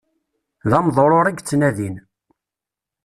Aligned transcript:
D 0.69 0.71
ameḍṛuṛ 0.77 1.25
i 1.27 1.31
yettnadin. 1.33 1.95